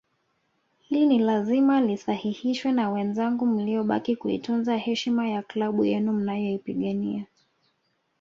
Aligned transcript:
Hili 0.79 1.05
ni 1.05 1.19
lazima 1.19 1.81
lisahihishwe 1.81 2.71
na 2.71 2.89
wenzangu 2.89 3.45
mliobaki 3.45 4.15
kuitunza 4.15 4.77
heshima 4.77 5.29
ya 5.29 5.41
klabu 5.41 5.85
yenu 5.85 6.13
mnayoipigania 6.13 7.25